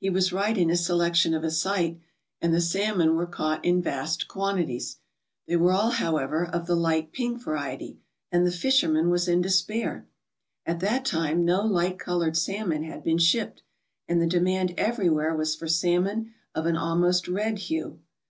He 0.00 0.10
was 0.10 0.32
right 0.32 0.58
in 0.58 0.68
his 0.68 0.84
selection 0.84 1.32
of 1.32 1.44
a 1.44 1.50
site, 1.52 2.00
and 2.42 2.52
the 2.52 2.60
salmon 2.60 3.14
were 3.14 3.24
caught 3.28 3.64
in 3.64 3.80
vast 3.80 4.26
quantities. 4.26 4.96
They 5.46 5.54
were 5.54 5.70
all, 5.70 5.90
however, 5.92 6.44
of 6.44 6.66
the 6.66 6.74
light 6.74 7.12
pink 7.12 7.40
variety, 7.44 8.00
and 8.32 8.44
the 8.44 8.50
fisherman 8.50 9.10
was 9.10 9.28
in 9.28 9.40
despair. 9.42 10.08
At 10.66 10.80
that 10.80 11.04
time 11.04 11.44
no 11.44 11.62
light 11.62 12.00
coloured 12.00 12.36
salmon 12.36 12.82
had 12.82 13.04
been 13.04 13.18
shipped, 13.18 13.62
and 14.08 14.20
the 14.20 14.26
demand 14.26 14.74
everywhere 14.76 15.36
was 15.36 15.54
for 15.54 15.68
salmon 15.68 16.34
of 16.52 16.66
an 16.66 16.76
almost 16.76 17.28
red 17.28 17.60
hue. 17.60 18.00